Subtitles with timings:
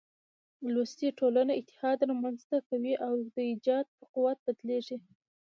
[0.73, 4.97] لوستې ټولنه اتحاد رامنځ ته کوي او د ايجاد په قوت بدلېږي.